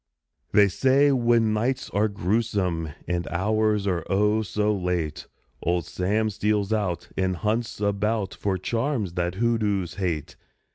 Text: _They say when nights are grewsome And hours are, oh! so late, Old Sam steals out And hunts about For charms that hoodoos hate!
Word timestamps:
_They 0.51 0.67
say 0.67 1.11
when 1.11 1.53
nights 1.53 1.87
are 1.91 2.07
grewsome 2.07 2.89
And 3.07 3.27
hours 3.27 3.85
are, 3.85 4.03
oh! 4.09 4.41
so 4.41 4.75
late, 4.75 5.27
Old 5.61 5.85
Sam 5.85 6.31
steals 6.31 6.73
out 6.73 7.09
And 7.15 7.35
hunts 7.35 7.79
about 7.79 8.33
For 8.33 8.57
charms 8.57 9.13
that 9.13 9.35
hoodoos 9.35 9.97
hate! 10.01 10.37